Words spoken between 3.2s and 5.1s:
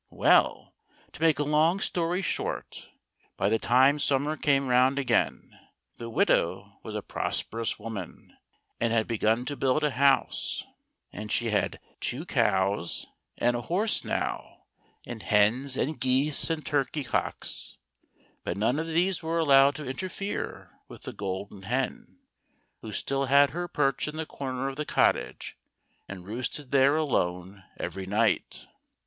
by the time summer came round